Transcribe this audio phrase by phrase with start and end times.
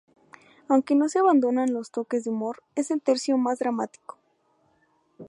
[0.67, 4.17] Aunque no se abandonan los toques de humor, es el tercio más dramático.